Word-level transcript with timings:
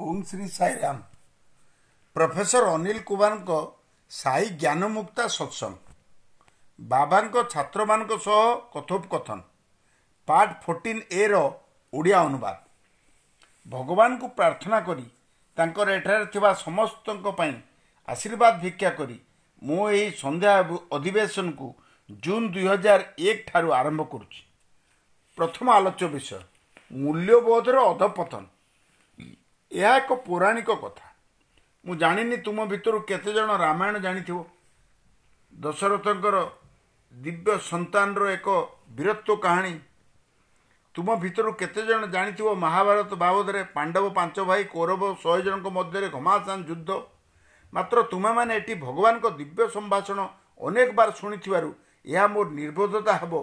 ଓಂ 0.00 0.18
Shri 0.22 0.46
Sairam. 0.48 0.98
Professor 2.16 2.64
Anil 2.74 2.98
କୁମାରଙ୍କ 3.08 3.50
ସାଇ 4.10 4.44
ଜ୍ଞାନମୁକ୍ତା 4.60 5.24
ସତ୍ସଙ୍ଗ। 5.28 5.78
ବାବାଙ୍କ 6.78 7.36
ଛାତ୍ରମାନଙ୍କ 7.54 8.12
ସହ 8.26 8.44
କଥୋପକଥନ। 8.74 9.38
ପାର୍ଟ 10.28 10.50
ଫୋର୍ଟିନ୍ 10.64 11.02
ଏର 11.22 11.34
ଓଡ଼ିଆ 11.92 12.18
ଅନୁବାଦ। 12.20 12.56
ଭଗବାନଙ୍କୁ 13.66 14.26
ପ୍ରାର୍ଥନା 14.38 14.78
କରି 14.80 15.06
ତାଙ୍କର 15.56 15.88
ଏଠାରେ 15.90 16.26
ଥିବା 16.34 16.50
ସମସ୍ତଙ୍କ 16.64 17.26
ପାଇଁ 17.40 17.54
ଆଶୀର୍ବାଦ 18.08 18.54
ଭିକ୍ଷା 18.62 18.90
କରି 18.90 19.16
ମୁଁ 19.62 19.82
ଏହି 19.90 20.06
ସନ୍ଧ୍ୟା 20.22 20.52
ଅଧିବେଶନକୁ 20.96 21.66
ଜୁନ୍ 22.22 22.46
ଦୁଇହଜାର 22.54 23.00
ଏକ 23.28 23.38
ଠାରୁ 23.48 23.68
ଆରମ୍ଭ 23.80 24.02
କରୁଛି। 24.12 24.40
ପ୍ରଥମ 25.38 25.66
ଆଲୋଚ୍ୟ 25.78 26.06
ବିଷୟ 26.14 26.40
ମୂଲ୍ୟବୋଧର 26.90 27.76
ଅଧପତନ। 27.92 28.44
ଏହା 29.72 29.96
ଏକ 29.96 30.12
ପୌରାଣିକ 30.12 30.70
କଥା। 30.74 31.06
ମୁଁ 31.84 31.96
ଜାଣିନି 31.96 32.36
ତୁମ 32.36 32.58
ଭିତରୁ 32.66 32.98
କେତେଜଣ 33.00 33.50
ରାମାୟଣ 33.56 33.98
ଜାଣିଥିବ। 33.98 34.38
ଦଶରଥଙ୍କର 35.52 36.36
ଦିବ୍ୟ 37.14 37.58
ସନ୍ତାନର 37.58 38.22
ଏକ 38.30 38.48
ବୀରତ୍ୱ 38.90 39.40
କାହାଣୀ। 39.40 39.74
ତୁମ 40.94 41.08
ଭିତରୁ 41.16 41.50
କେତେଜଣ 41.52 42.06
ଜାଣିଥିବ 42.06 42.48
ମହାଭାରତ 42.54 43.12
ବାବଦରେ 43.14 43.60
ପାଣ୍ଡବ 43.64 44.04
ପାଞ୍ଚ 44.10 44.36
ଭାଇ 44.40 44.62
କୌରବ 44.64 45.02
ଶହେ 45.22 45.40
ଜଣଙ୍କ 45.42 45.68
ମଧ୍ୟରେ 45.68 46.08
ଘମାସାନ 46.08 46.58
ଯୁଦ୍ଧ? 46.62 46.90
ମାତ୍ର 47.72 48.02
ତୁମେମାନେ 48.02 48.52
ଏଠି 48.56 48.74
ଭଗବାନଙ୍କ 48.74 49.26
ଦିବ୍ୟ 49.30 49.68
ସମ୍ଭାଷଣ 49.70 50.18
ଅନେକ 50.60 50.88
ବାର 50.94 51.08
ଶୁଣିଥିବାରୁ 51.10 51.70
ଏହା 52.06 52.26
ମୋର 52.26 52.48
ନିର୍ବୋଧତା 52.48 53.12
ହେବ 53.12 53.34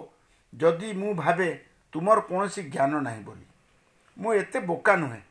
ଯଦି 0.54 0.88
ମୁଁ 0.92 1.14
ଭାବେ 1.14 1.48
ତୁମର 1.92 2.18
କୌଣସି 2.20 2.60
ଜ୍ଞାନ 2.70 2.92
ନାହିଁ 3.00 3.22
ବୋଲି। 3.24 3.46
ମୁଁ 4.16 4.34
ଏତେ 4.34 4.58
ବୋକା 4.60 4.96
ନୁହେଁ। 4.96 5.27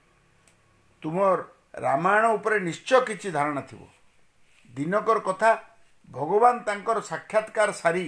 ତୁମର 1.01 1.45
ରାମାୟଣ 1.75 2.25
ଉପରେ 2.27 2.59
ନିଶ୍ଚୟ 2.59 3.05
କିଛି 3.05 3.31
ଧାରଣା 3.31 3.61
ଥିବ। 3.61 3.81
ଦିନକର 4.75 5.19
କଥା 5.19 5.51
ଭଗବାନ 6.11 6.55
ତାଙ୍କର 6.59 7.01
ସାକ୍ଷାତକାର 7.01 7.71
ସାରି 7.71 8.05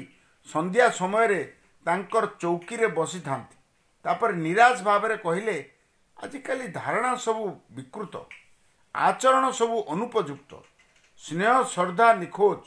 ସନ୍ଧ୍ୟା 0.48 0.90
ସମୟରେ 0.90 1.54
ତାଙ୍କର 1.86 2.26
ଚୌକିରେ 2.40 2.88
ବସିଥାନ୍ତି। 2.88 3.56
ତାପରେ 4.04 4.34
ନିରାଶ 4.34 4.84
ଭାବରେ 4.84 5.18
କହିଲେ 5.18 5.72
ଆଜିକାଲି 6.18 6.68
ଧାରଣା 6.68 7.16
ସବୁ 7.16 7.62
ବିକୃତ। 7.72 8.16
ଆଚରଣ 8.96 9.52
ସବୁ 9.52 9.78
ଅନୁପଯୁକ୍ତ। 9.90 10.52
ସ୍ନେହ 11.18 11.64
ଶ୍ରଦ୍ଧା 11.64 12.14
ନିଖୋଜ। 12.14 12.60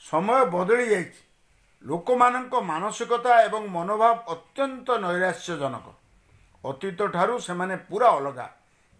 ସମୟ 0.00 0.44
ବଦଳି 0.44 0.86
ଯାଇଛି। 0.88 1.22
ଲୋକମାନଙ୍କ 1.84 2.54
ମାନସିକତା 2.60 3.32
ଏବଂ 3.42 3.62
ମନୋଭାବ 3.68 4.16
ଅତ୍ୟନ୍ତ 4.28 4.88
ନୈରାଶ୍ୟଜନକ। 4.98 5.86
ଅତୀତ 6.64 7.00
ଠାରୁ 7.06 7.38
ସେମାନେ 7.38 7.76
ପୁରା 7.76 8.08
ଅଲଗା। 8.08 8.46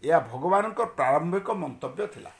ଏହା 0.02 0.20
ଭଗବାନଙ୍କ 0.32 0.80
ପ୍ରାରମ୍ଭିକ 0.98 1.48
ମନ୍ତବ୍ୟ 1.50 2.06
ଥିଲା। 2.06 2.32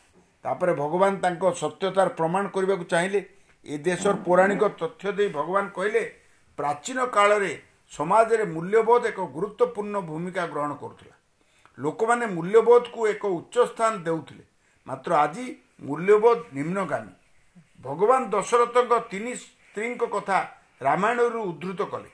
ତାପରେ 0.45 0.73
ଭଗବାନ 0.75 1.13
ତାଙ୍କ 1.21 1.45
ସତ୍ୟତାର 1.63 2.09
ପ୍ରମାଣ 2.09 2.45
କରିବାକୁ 2.49 2.85
ଚାହିଁଲେ। 2.85 3.21
ଏ 3.67 3.75
ଦେଶର 3.79 4.15
ପୌରାଣିକ 4.27 4.63
ତଥ୍ୟ 4.81 5.13
ଦେଇ 5.19 5.29
ଭଗବାନ 5.29 5.65
କହିଲେ 5.69 6.03
ପ୍ରାଚୀନ 6.59 6.99
କାଳରେ 7.07 7.53
ସମାଜରେ 7.93 8.45
ମୂଲ୍ୟବୋଧ 8.45 9.03
ଏକ 9.07 9.21
ଗୁରୁତ୍ୱପୂର୍ଣ୍ଣ 9.21 9.97
ଭୂମିକା 10.01 10.45
ଗ୍ରହଣ 10.47 10.73
କରୁଥିଲା। 10.75 11.15
ଲୋକମାନେ 11.79 12.27
ମୂଲ୍ୟବୋଧକୁ 12.27 13.01
ଏକ 13.07 13.23
ଉଚ୍ଚ 13.39 13.55
ସ୍ଥାନ 13.71 13.93
ଦେଉଥିଲେ। 14.07 14.45
ମାତ୍ର 14.87 15.11
ଆଜି 15.15 15.47
ମୂଲ୍ୟବୋଧ 15.83 16.39
ନିମ୍ନଗାମୀ। 16.57 17.13
ଭଗବାନ 17.85 18.21
ଦଶରଥଙ୍କ 18.25 18.93
ତିନି 19.11 19.33
ସ୍ତ୍ରୀଙ୍କ 19.35 20.03
କଥା 20.15 20.39
ରାମାୟଣରୁ 20.83 21.41
ଉଦ୍ଧୃତ 21.51 21.81
କଲେ। 21.83 22.11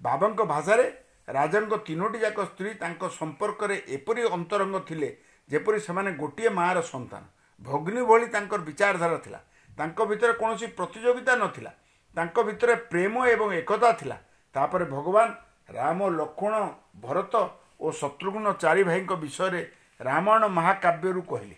ବାବାଙ୍କ 0.00 0.40
ଭାଷାରେ 0.44 0.86
ରାଜାଙ୍କ 1.28 1.72
ତିନୋଟି 1.86 2.18
ଯାକ 2.18 2.38
ସ୍ତ୍ରୀ 2.50 2.70
ତାଙ୍କ 2.82 3.02
ସମ୍ପର୍କରେ 3.20 3.76
ଏପରି 3.96 4.22
ଅନ୍ତରଙ୍ଗ 4.36 4.76
ଥିଲେ 4.88 5.10
ଯେପରି 5.50 5.78
ସେମାନେ 5.80 6.10
ଗୋଟିଏ 6.12 6.50
ମାଆର 6.58 6.78
ସନ୍ତାନ। 6.92 7.22
ଭଗ୍ନୀ 7.62 8.02
ଭଳି 8.10 8.26
ତାଙ୍କର 8.26 8.60
ବିଚାରଧାରା 8.68 9.18
ଥିଲା। 9.24 9.40
ତାଙ୍କ 9.78 9.98
ଭିତରେ 10.10 10.32
କୌଣସି 10.32 10.66
ପ୍ରତିଯୋଗିତା 10.78 11.32
ନଥିଲା। 11.36 11.72
ତାଙ୍କ 12.16 12.36
ଭିତରେ 12.48 12.74
ପ୍ରେମ 12.90 13.14
ଏବଂ 13.34 13.48
ଏକତା 13.60 13.90
ଥିଲା। 14.00 14.16
ତାପରେ 14.54 14.84
ଭଗବାନ 14.84 15.28
ରାମ 15.70 16.00
ଲକ୍ଷ୍ମଣ 16.10 16.54
ଭରତ 17.02 17.34
ଓ 17.80 17.86
ଶତ୍ରୁଘ୍ନ 18.00 18.46
ଚାରି 18.62 18.82
ଭାଇଙ୍କ 18.84 19.12
ବିଷୟରେ 19.24 19.62
ରାମାୟଣ 20.00 20.42
ମହାକାବ୍ୟରୁ 20.56 21.22
କହିଲେ। 21.22 21.56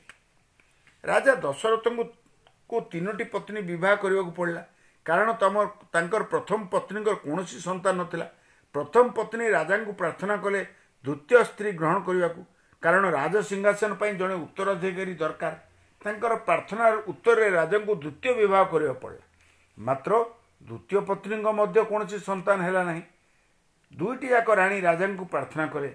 ରାଜା 1.05 1.33
ଦଶରଥଙ୍କୁ 1.45 2.77
ତିନୋଟି 2.93 3.25
ପତ୍ନୀ 3.35 3.61
ବିବାହ 3.71 3.95
କରିବାକୁ 4.03 4.31
ପଡ଼ିଲା। 4.39 4.63
କାରଣ 5.07 5.29
ତମ 5.43 5.55
ତାଙ୍କର 5.95 6.23
ପ୍ରଥମ 6.33 6.61
ପତ୍ନୀଙ୍କର 6.73 7.15
କୌଣସି 7.25 7.59
ସନ୍ତାନ 7.69 7.95
ନଥିଲା। 8.03 8.27
ପ୍ରଥମ 8.75 9.05
ପତ୍ନୀ 9.19 9.47
ରାଜାଙ୍କୁ 9.57 9.93
ପ୍ରାର୍ଥନା 10.01 10.35
କଲେ 10.45 10.61
ଦ୍ୱିତୀୟ 11.05 11.39
ସ୍ତ୍ରୀ 11.51 11.71
ଗ୍ରହଣ 11.81 11.99
କରିବାକୁ। 12.09 12.41
କାରଣ 12.83 13.05
ରାଜସିଂହାସନ 13.19 13.93
ପାଇଁ 14.01 14.13
ଜଣେ 14.21 14.37
ଉତ୍ତରାଧିକାରୀ 14.45 15.15
ଦରକାର। 15.23 15.55
ତାଙ୍କର 16.03 16.33
ପ୍ରାର୍ଥନାର 16.47 16.95
ଉତ୍ତରରେ 17.13 17.49
ରାଜାଙ୍କୁ 17.59 17.93
ଦ୍ୱିତୀୟ 18.03 18.33
ବିବାହ 18.41 18.63
କରିବାକୁ 18.73 19.01
ପଡ଼ିଲା 19.05 19.25
ମାତ୍ର 19.79 20.13
ଦ୍ୱିତୀୟ 20.69 20.99
ପତ୍ନୀଙ୍କ 21.09 21.47
ମଧ୍ୟ 21.59 21.79
କୌଣସି 21.91 22.19
ସନ୍ତାନ 22.29 22.59
ହେଲା 22.67 22.83
ନାହିଁ। 22.91 23.03
ଦୁଇଟି 23.95 24.29
ଯାକ 24.35 24.49
ରାଣୀ 24.61 24.79
ରାଜାଙ୍କୁ 24.89 25.25
ପ୍ରାର୍ଥନା 25.33 25.65
କଲେ 25.75 25.91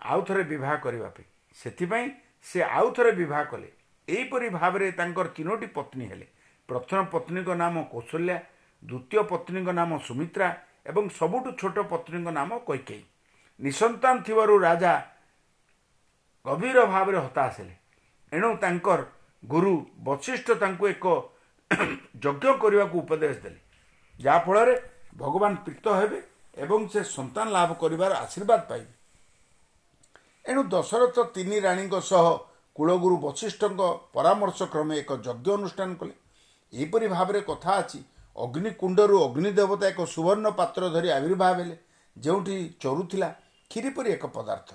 ଆଉ 0.00 0.20
ଥରେ 0.28 0.42
ବିବାହ 0.52 0.74
କରିବା 0.84 1.08
ପାଇଁ। 1.16 1.26
ସେଥିପାଇଁ 1.56 2.06
ସେ 2.44 2.58
ଆଉ 2.78 2.88
ଥରେ 2.96 3.12
ବିବାହ 3.20 3.42
କଲେ। 3.50 3.68
ଏହିପରି 4.08 4.48
ଭାବରେ 4.58 4.86
ତାଙ୍କର 4.98 5.26
ତିନୋଟି 5.36 5.66
ପତ୍ନୀ 5.76 6.04
ହେଲେ। 6.10 6.26
ପ୍ରଥମ 6.68 6.98
ପତ୍ନୀଙ୍କ 7.14 7.50
ନାମ 7.62 7.74
କୌଶଲ୍ୟା 7.92 8.36
ଦ୍ୱିତୀୟ 8.82 9.22
ପତ୍ନୀଙ୍କ 9.30 9.68
ନାମ 9.80 9.90
ସୁମିତ୍ରା 10.08 10.48
ଏବଂ 10.86 11.04
ସବୁଠୁ 11.18 11.50
ଛୋଟ 11.60 11.76
ପତ୍ନୀଙ୍କ 11.90 12.28
ନାମ 12.38 12.50
କୈକେୟୀ। 12.68 13.02
ନିଃସନ୍ତାନ 13.60 14.14
ଥିବାରୁ 14.26 14.54
ରାଜା 14.58 14.92
ଗଭୀର 16.46 16.78
ଭାବରେ 16.86 17.18
ହତାଶ 17.18 17.54
ହେଲେ। 17.58 17.74
ଏଣୁ 18.32 18.50
ତାଙ୍କର 18.62 19.00
ଗୁରୁ 19.42 19.72
ବଶିଷ୍ଠ 19.98 20.48
ତାଙ୍କୁ 20.62 20.84
ଏକ 20.88 21.06
ଯଜ୍ଞ 22.24 22.44
କରିବାକୁ 22.62 22.96
ଉପଦେଶ 22.98 23.34
ଦେଲେ 23.44 23.60
ଯାହାଫଳରେ 24.20 24.74
ଭଗବାନ 25.16 25.52
ପ୍ରୀତ 25.64 25.86
ହେବେ 26.00 26.18
ଏବଂ 26.56 26.80
ସେ 26.92 27.00
ସନ୍ତାନ 27.16 27.46
ଲାଭ 27.56 27.70
କରିବାର 27.82 28.12
ଆଶୀର୍ବାଦ 28.24 28.60
ପାଇବେ। 28.70 28.92
ଏଣୁ 30.44 30.62
ଦଶରଥ 30.74 31.16
ତିନି 31.34 31.56
ରାଣୀଙ୍କ 31.60 31.94
ସହ 32.10 32.26
କୁଳଗୁରୁ 32.76 33.16
ବଶିଷ୍ଠଙ୍କ 33.16 33.80
ପରାମର୍ଶ 34.14 34.60
କ୍ରମେ 34.72 34.94
ଏକ 35.02 35.10
ଯଜ୍ଞ 35.26 35.48
ଅନୁଷ୍ଠାନ 35.58 35.90
କଲେ। 36.00 36.14
ଏହିପରି 36.72 37.06
ଭାବରେ 37.08 37.40
କଥା 37.40 37.72
ଅଛି 37.80 37.98
ଅଗ୍ନିକୁଣ୍ଡରୁ 38.36 39.16
ଅଗ୍ନି 39.26 39.50
ଦେବତା 39.58 39.84
ଏକ 39.92 40.00
ସୁବର୍ଣ୍ଣ 40.14 40.46
ପାତ୍ର 40.58 40.82
ଧରି 40.94 41.08
ଆବିର୍ଭାବ 41.18 41.56
ହେଲେ। 41.60 41.76
ଯେଉଁଠି 42.16 42.56
ଚରୁଥିଲା 42.82 43.28
କ୍ଷୀରି 43.70 43.90
ପରି 43.96 44.08
ଏକ 44.16 44.24
ପଦାର୍ଥ। 44.36 44.70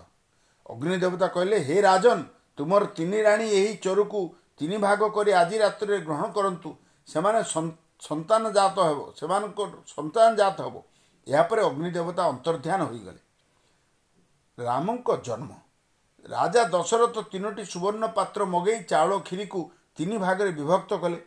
ଅଗ୍ନି 0.66 0.98
ଦେବତା 1.04 1.28
କହିଲେ 1.36 1.58
ହେ 1.68 1.76
ରାଜନ 1.82 2.20
ତୁମର 2.58 2.84
ତିନି 2.98 3.20
ରାଣୀ 3.28 3.48
ଏହି 3.60 3.74
ଚୋରକୁ 3.86 4.22
ତିନି 4.60 4.78
ଭାଗ 4.86 5.02
କରି 5.16 5.32
ଆଜି 5.42 5.58
ରାତ୍ରିରେ 5.64 6.00
ଗ୍ରହଣ 6.08 6.26
କରନ୍ତୁ। 6.38 6.70
ସେମାନେ 7.08 7.40
ସନ୍ତାନ 8.08 8.44
ଜାତ 8.58 8.78
ହେବ 8.90 9.00
ସେମାନଙ୍କ 9.20 9.60
ସନ୍ତାନ 9.96 10.30
ଜାତ 10.42 10.58
ହେବ। 10.68 10.76
ଏହାପରେ 11.28 11.62
ଅଗ୍ନି 11.70 11.90
ଦେବତା 11.98 12.24
ଅନ୍ତର୍ଧ୍ୟାନ 12.34 12.82
ହୋଇଗଲେ। 12.90 13.22
ରାମଙ୍କ 14.58 15.10
ଜନ୍ମ। 15.28 15.52
ରାଜା 16.26 16.62
ଦଶରଥ 16.76 17.16
ତିନୋଟି 17.32 17.64
ସୁବର୍ଣ୍ଣ 17.66 18.06
ପାତ୍ର 18.18 18.42
ମଗେଇ 18.54 18.80
ଚାଉଳ 18.92 19.12
କ୍ଷୀରିକୁ 19.28 19.62
ତିନି 19.98 20.18
ଭାଗରେ 20.26 20.52
ବିଭକ୍ତ 20.60 20.92
କଲେ। 21.04 21.20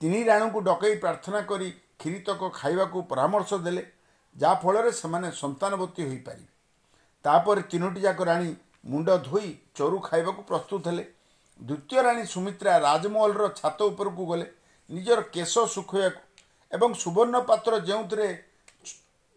ତିନି 0.00 0.20
ରାଣୀଙ୍କୁ 0.24 0.60
ଡକେଇ 0.60 0.96
ପ୍ରାର୍ଥନା 1.02 1.40
କରି 1.50 1.68
କ୍ଷୀରିତକ 2.00 2.50
ଖାଇବାକୁ 2.58 3.02
ପରାମର୍ଶ 3.10 3.58
ଦେଲେ 3.66 3.84
ଯାହାଫଳରେ 4.36 4.90
ସେମାନେ 4.92 5.28
ସନ୍ତାନବତୀ 5.32 6.02
ହୋଇପାରିବେ। 6.08 6.52
ତାପରେ 7.24 7.62
ତିନୋଟି 7.70 8.00
ଯାକ 8.00 8.20
ରାଣୀ 8.30 8.50
ମୁଣ୍ଡ 8.86 9.08
ଧୋଇ 9.28 9.48
ଚରୁ 9.74 9.98
ଖାଇବାକୁ 10.08 10.42
ପ୍ରସ୍ତୁତ 10.50 10.82
ହେଲେ। 10.88 11.04
ଦ୍ୱିତୀୟ 11.60 12.02
ରାଣୀ 12.06 12.24
ସୁମିତ୍ରା 12.26 12.72
ରାଜମହଲର 12.78 13.44
ଛାତ 13.60 13.78
ଉପରକୁ 13.90 14.26
ଗଲେ 14.26 14.46
ନିଜର 14.90 15.20
କେଶ 15.34 15.54
ଶୁଖାଇବାକୁ 15.74 16.20
ଏବଂ 16.72 16.90
ସୁବର୍ଣ୍ଣ 17.02 17.36
ପାତ୍ର 17.48 17.72
ଯେଉଁଥିରେ 17.88 18.28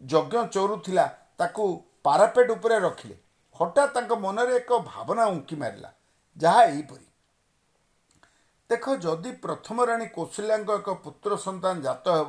ଯଜ୍ଞ 0.00 0.34
ଚରୁଥିଲା 0.54 1.06
ତାକୁ 1.38 1.64
ପାରାପେଟ 2.04 2.48
ଉପରେ 2.50 2.76
ରଖିଲେ। 2.80 3.16
ହଠାତ୍ 3.60 3.94
ତାଙ୍କ 3.94 4.12
ମନରେ 4.24 4.52
ଏକ 4.56 4.70
ଭାବନା 4.84 5.24
ଉଙ୍କି 5.34 5.56
ମାରିଲା 5.62 5.90
ଯାହା 6.36 6.62
ଏହିପରି। 6.64 7.06
ଦେଖ 8.70 8.94
ଯଦି 9.04 9.30
ପ୍ରଥମ 9.44 9.76
ରାଣୀ 9.88 10.06
କୌଶଲ୍ୟାଙ୍କ 10.16 10.70
ଏକ 10.80 10.88
ପୁତ୍ର 11.04 11.30
ସନ୍ତାନ 11.46 11.74
ଜାତ 11.86 12.06
ହେବ 12.18 12.28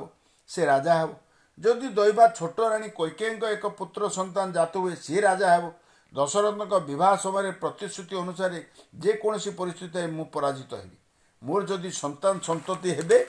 ସେ 0.49 0.61
ରାଜା 0.65 0.93
ହେବ। 0.99 1.11
ଯଦି 1.57 1.87
ଦୈବା 1.97 2.25
ଛୋଟ 2.37 2.57
ରାଣୀ 2.71 2.89
କୈକେୟୀଙ୍କ 2.99 3.43
ଏକ 3.55 3.65
ପୁତ୍ର 3.79 4.01
ସନ୍ତାନ 4.17 4.47
ଜାତ 4.57 4.73
ହୁଏ 4.83 4.95
ସିଏ 5.05 5.21
ରାଜା 5.27 5.47
ହେବ। 5.55 5.65
ଦଶରଥଙ୍କ 6.13 6.73
ବିବାହ 6.89 7.13
ସମୟରେ 7.25 7.51
ପ୍ରତିଶ୍ରୁତି 7.61 8.15
ଅନୁସାରେ 8.23 8.57
ଯେକୌଣସି 9.03 9.51
ପରିସ୍ଥିତିରେ 9.59 10.07
ମୁଁ 10.15 10.25
ପରାଜିତ 10.35 10.71
ହେବି। 10.81 10.97
ମୋର 11.41 11.61
ଯଦି 11.69 11.91
ସନ୍ତାନ 12.03 12.33
ସନ୍ତତି 12.47 12.89
ହେବେ 12.97 13.19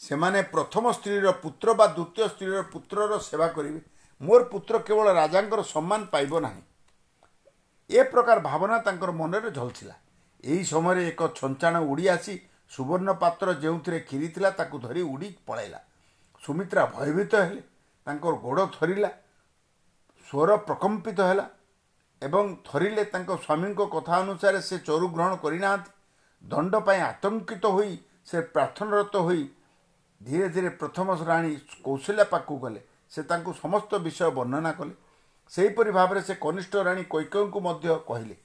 ସେମାନେ 0.00 0.38
ପ୍ରଥମ 0.54 0.84
ସ୍ତ୍ରୀର 0.98 1.26
ପୁତ୍ର 1.42 1.68
ବା 1.78 1.86
ଦ୍ୱିତୀୟ 1.96 2.24
ସ୍ତ୍ରୀର 2.32 2.62
ପୁତ୍ରର 2.72 3.12
ସେବା 3.28 3.48
କରିବେ। 3.56 3.80
ମୋର 4.20 4.40
ପୁତ୍ର 4.52 4.74
କେବଳ 4.86 5.06
ରାଜାଙ୍କର 5.20 5.60
ସମ୍ମାନ 5.74 6.00
ପାଇବ 6.12 6.32
ନାହିଁ। 6.46 6.62
ଏ 7.90 8.00
ପ୍ରକାର 8.12 8.36
ଭାବନା 8.48 8.76
ତାଙ୍କର 8.86 9.10
ମନରେ 9.20 9.50
ଝଲଥିଲା 9.58 9.94
ଏହି 10.44 10.62
ସମୟରେ 10.64 11.02
ଏକ 11.08 11.20
ଛଞ୍ଚାଣ 11.38 11.74
ଉଡ଼ି 11.90 12.04
ଆସି 12.08 12.34
ସୁବର୍ଣ୍ଣ 12.72 13.10
ପାତ୍ର 13.22 13.48
ଯେଉଁଥିରେ 13.62 13.98
କ୍ଷୀରି 14.08 14.28
ଥିଲା 14.34 14.50
ତାକୁ 14.58 14.76
ଧରି 14.84 15.02
ଉଡ଼ି 15.12 15.28
ପଳାଇଲା। 15.46 15.80
ସୁମିତ୍ରା 16.42 16.82
ଭୟଭୀତ 16.94 17.32
ହେଲେ 17.44 17.62
ତାଙ୍କର 18.06 18.34
ଗୋଡ଼ 18.44 18.60
ଥରିଲା 18.76 19.10
ସ୍ୱର 20.28 20.50
ପ୍ରକମ୍ପିତ 20.68 21.18
ହେଲା 21.28 21.46
ଏବଂ 22.22 22.44
ଥରିଲେ 22.68 23.02
ତାଙ୍କ 23.04 23.30
ସ୍ୱାମୀଙ୍କ 23.44 23.80
କଥା 23.94 24.14
ଅନୁସାରେ 24.22 24.60
ସେ 24.68 24.76
ଚରୁ 24.88 25.06
ଗ୍ରହଣ 25.14 25.32
କରିନାହାନ୍ତି। 25.44 25.90
ଦଣ୍ଡ 26.44 26.74
ପାଇଁ 26.86 27.00
ଆତଙ୍କିତ 27.02 27.64
ହୋଇ 27.76 27.92
ସେ 28.26 28.38
ପ୍ରାର୍ଥନାରତ 28.54 29.14
ହୋଇ 29.26 29.42
ଧୀରେ 30.20 30.48
ଧୀରେ 30.54 30.70
ପ୍ରଥମ 30.80 31.08
ରାଣୀ 31.28 31.52
କୌଶଲ୍ୟା 31.84 32.24
ପାଖକୁ 32.32 32.56
ଗଲେ। 32.64 32.80
ସେ 33.12 33.20
ତାଙ୍କୁ 33.30 33.50
ସମସ୍ତ 33.54 33.90
ବିଷୟ 34.06 34.30
ବର୍ଣ୍ଣନା 34.38 34.72
କଲେ। 34.72 34.94
ସେହିପରି 35.52 35.90
ଭାବରେ 35.98 36.20
ସେ 36.22 36.34
କନିଷ୍ଠ 36.44 36.74
ରାଣୀ 36.88 37.04
କୈକୟଙ୍କୁ 37.14 37.58
ମଧ୍ୟ 37.60 37.88
କହିଲେ। 38.08 38.36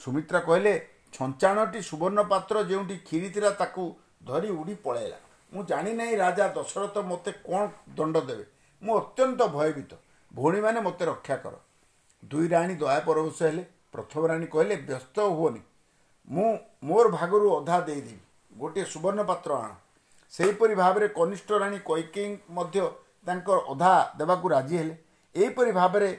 ସୁମିତ୍ରା 0.00 0.40
କହିଲେ 0.48 0.72
ଛଞ୍ଚାଣଟି 1.12 1.80
ସୁବର୍ଣ୍ଣ 1.82 2.22
ପାତ୍ର 2.22 2.62
ଯେଉଁଠି 2.62 2.96
କ୍ଷୀରି 2.98 3.28
ଥିଲା 3.30 3.50
ତାକୁ 3.50 3.84
ଧରି 4.24 4.50
ଉଡ଼ି 4.50 4.74
ପଳାଇଲା। 4.74 5.18
ମୁଁ 5.52 5.64
ଜାଣିନାହିଁ 5.64 6.16
ରାଜା 6.16 6.48
ଦଶରଥ 6.48 6.98
ମୋତେ 6.98 7.32
କ'ଣ 7.46 7.68
ଦଣ୍ଡ 7.96 8.16
ଦେବେ। 8.28 8.44
ମୁଁ 8.82 8.94
ଅତ୍ୟନ୍ତ 9.00 9.40
ଭୟଭୀତ। 9.46 9.92
ଭଉଣୀମାନେ 10.32 10.80
ମୋତେ 10.80 11.04
ରକ୍ଷା 11.04 11.36
କର। 11.36 11.54
ଦୁଇ 12.22 12.48
ରାଣୀ 12.48 12.74
ଦୟା 12.74 13.00
ପରବଶ 13.00 13.42
ହେଲେ। 13.42 13.64
ପ୍ରଥମ 13.92 14.26
ରାଣୀ 14.26 14.46
କହିଲେ 14.46 14.76
ବ୍ୟସ୍ତ 14.76 15.16
ହୁଅନି। 15.20 15.60
ମୁଁ 16.30 16.58
ମୋର 16.84 17.08
ଭାଗରୁ 17.08 17.46
ଅଧା 17.56 17.80
ଦେଇଦେବି। 17.80 18.20
ଗୋଟିଏ 18.58 18.84
ସୁବର୍ଣ୍ଣ 18.84 19.22
ପାତ୍ର 19.22 19.50
ଆଣ। 19.54 19.70
ସେହିପରି 20.32 20.74
ଭାବରେ 20.74 21.08
କନିଷ୍ଠ 21.08 21.50
ରାଣୀ 21.52 21.78
କୈକେୟୀ 21.78 22.38
ମଧ୍ୟ 22.50 22.80
ତାଙ୍କର 23.26 23.58
ଅଧା 23.72 23.92
ଦେବାକୁ 24.18 24.46
ରାଜି 24.48 24.76
ହେଲେ। 24.78 24.96
ଏହିପରି 25.34 25.72
ଭାବରେ 25.72 26.10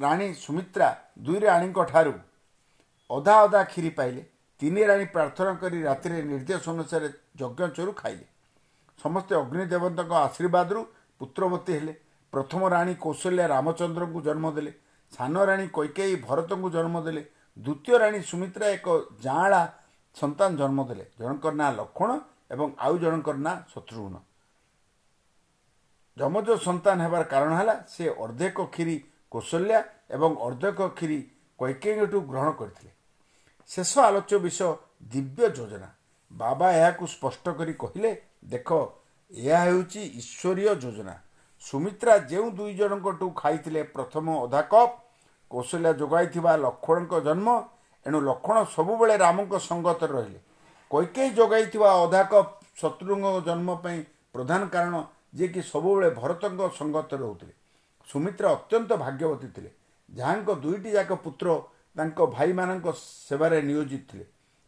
ରାଣୀ 0.00 0.28
ସୁମିତ୍ରା 0.34 0.88
ଦୁଇ 1.22 1.38
ରାଣୀଙ୍କ 1.38 1.78
ଠାରୁ 1.84 2.12
ଅଧା 3.10 3.34
ଅଧା 3.44 3.60
କ୍ଷୀରି 3.64 3.90
ପାଇଲେ। 3.90 4.22
ତିନି 4.60 4.82
ରାଣୀ 4.84 5.04
ପ୍ରାର୍ଥନା 5.04 5.52
କରି 5.54 5.78
ରାତିରେ 5.82 6.22
ନିର୍ଦ୍ଦେଶ 6.22 6.64
ଅନୁସାରେ 6.68 7.08
ଯଜ୍ଞଚରୁ 7.36 7.92
ଖାଇଲେ। 7.92 8.26
ସମସ୍ତେ 8.98 9.34
ଅଗ୍ନିଦେବତାଙ୍କ 9.34 10.12
ଆଶୀର୍ବାଦରୁ 10.26 10.80
ପୁତ୍ରବତୀ 11.20 11.72
ହେଲେ। 11.72 11.94
ପ୍ରଥମ 12.32 12.62
ରାଣୀ 12.68 12.94
କୌଶଲ୍ୟା 12.94 13.44
ରାମଚନ୍ଦ୍ରଙ୍କୁ 13.54 14.20
ଜନ୍ମ 14.22 14.46
ଦେଲେ। 14.56 14.72
ସାନ 15.12 15.34
ରାଣୀ 15.44 15.66
କୈକେୟୀ 15.68 16.14
ଭରତଙ୍କୁ 16.26 16.68
ଜନ୍ମ 16.70 16.96
ଦେଲେ। 17.06 17.22
ଦ୍ୱିତୀୟ 17.56 17.94
ରାଣୀ 17.98 18.20
ସୁମିତ୍ରା 18.30 18.66
ଏକ 18.76 18.86
ଜାଆଁଳା 19.22 19.62
ସନ୍ତାନ 20.16 20.50
ଜନ୍ମ 20.56 20.78
ଦେଲେ। 20.88 21.04
ଜଣଙ୍କର 21.18 21.54
ନାଁ 21.54 21.70
ଲକ୍ଷ୍ମଣ 21.78 22.10
ଏବଂ 22.50 22.68
ଆଉ 22.78 22.94
ଜଣଙ୍କର 22.98 23.36
ନାଁ 23.46 23.56
ଶତ୍ରୁଘ୍ନ। 23.74 24.16
ଯମଜ 26.16 26.48
ସନ୍ତାନ 26.66 26.98
ହେବାର 27.04 27.22
କାରଣ 27.24 27.52
ହେଲା 27.58 27.74
ସେ 27.88 28.04
ଅର୍ଦ୍ଧେକ 28.24 28.56
କ୍ଷୀରି 28.74 28.96
କୌଶଲ୍ୟା 29.32 29.78
ଏବଂ 30.10 30.30
ଅର୍ଦ୍ଧେକ 30.46 30.78
କ୍ଷୀରି 30.98 31.18
କୈକେୟୀଙ୍କଠୁ 31.64 32.20
ଗ୍ରହଣ 32.20 32.50
କରିଥିଲେ। 32.50 32.90
ଶେଷ 33.70 33.98
ଆଲୋଚ୍ୟ 33.98 34.38
ବିଷୟ 34.38 34.76
ଦିବ୍ୟ 35.12 35.48
ଯୋଜନା। 35.48 35.88
ବାବା 36.32 36.68
ଏହାକୁ 36.72 37.04
ସ୍ପଷ୍ଟ 37.06 37.44
କରି 37.58 37.72
କହିଲେ 37.72 38.10
ଦେଖ 38.44 38.68
ଏହା 39.32 39.60
ହେଉଛି 39.64 40.00
ଈଶ୍ୱରୀୟ 40.20 40.74
ଯୋଜନା। 40.74 41.14
ସୁମିତ୍ରା 41.60 42.18
ଯେଉଁ 42.18 42.50
ଦୁଇ 42.50 42.74
ଜଣଙ୍କଠୁ 42.74 43.26
ଖାଇଥିଲେ 43.36 43.82
ପ୍ରଥମ 43.82 44.26
ଅଧା 44.44 44.62
କପ୍ 44.62 44.94
କୌଶଲ୍ୟା 45.50 45.92
ଯୋଗାଇଥିବା 45.92 46.52
ଲକ୍ଷ୍ମଣଙ୍କ 46.56 47.14
ଜନ୍ମ 47.20 47.48
ଏଣୁ 48.06 48.18
ଲକ୍ଷ୍ମଣ 48.20 48.56
ସବୁବେଳେ 48.76 49.14
ରାମଙ୍କ 49.16 49.54
ସଙ୍ଗତରେ 49.58 50.12
ରହିଲେ। 50.12 50.40
କୈକେୟୀ 50.90 51.30
ଯୋଗାଇଥିବା 51.30 51.88
ଅଧା 52.04 52.22
କପ୍ 52.22 52.50
ଶତ୍ରୁଙ୍କ 52.80 53.26
ଜନ୍ମ 53.46 53.68
ପାଇଁ 53.82 53.98
ପ୍ରଧାନ 54.32 54.60
କାରଣ 54.68 54.94
ଯିଏକି 55.34 55.60
ସବୁବେଳେ 55.62 56.10
ଭରତଙ୍କ 56.10 56.60
ସଙ୍ଗତରେ 56.78 57.22
ରହୁଥିଲେ। 57.22 57.54
ସୁମିତ୍ରା 58.08 58.48
ଅତ୍ୟନ୍ତ 58.56 58.90
ଭାଗ୍ୟବତୀ 58.94 59.48
ଥିଲେ। 59.56 59.70
ଯାହାଙ୍କ 60.14 60.50
ଦୁଇଟି 60.54 60.90
ଯାକ 60.90 61.12
ପୁତ୍ର 61.14 61.48
ତାଙ୍କ 61.96 62.18
ଭାଇମାନଙ୍କ 62.26 62.86
ସେବାରେ 63.28 63.62
ନିୟୋଜିତ 63.62 64.02
ଥିଲେ। 64.10 64.24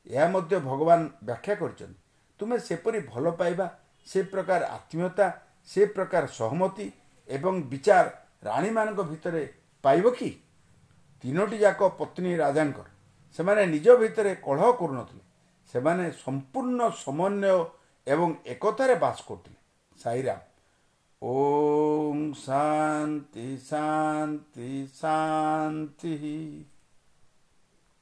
ଏହା 0.06 0.26
ମଧ୍ୟ 0.28 0.58
ଭଗବାନ 0.58 1.00
ବ୍ୟାଖ୍ୟା 1.24 1.54
କରିଛନ୍ତି। 1.54 2.00
ତୁମେ 2.38 2.56
ସେପରି 2.58 2.98
ଭଲ 3.00 3.30
ପାଇବା 3.30 3.66
ସେ 4.06 4.22
ପ୍ରକାର 4.22 4.60
ଆତ୍ମୀୟତା 4.66 5.26
ସେ 5.66 5.86
ପ୍ରକାର 5.86 6.26
ସହମତି 6.26 6.92
ଏବଂ 7.28 7.62
ବିଚାର 7.62 8.06
ରାଣୀମାନଙ୍କ 8.42 9.00
ଭିତରେ 9.02 9.42
ପାଇବ 9.84 10.10
କି? 10.10 10.30
ତିନୋଟି 11.22 11.58
ଯାକ 11.58 11.80
ପତ୍ନୀ 11.98 12.36
ରାଜାଙ୍କର। 12.36 12.86
ସେମାନେ 13.36 13.66
ନିଜ 13.66 13.86
ଭିତରେ 13.96 14.34
କଳହ 14.34 14.72
କରୁନଥିଲେ। 14.72 15.24
ସେମାନେ 15.72 16.04
ସମ୍ପୂର୍ଣ୍ଣ 16.24 16.80
ସମନ୍ୱୟ 17.04 17.64
ଏବଂ 18.06 18.34
ଏକତାରେ 18.46 18.94
ବାସ 18.94 19.18
କରୁଥିଲେ। 19.28 19.58
ସାଇରାମ 20.02 20.38
ओम 21.22 22.32
शांति 22.32 23.56
शांति 23.58 24.86
शांति 24.94 26.16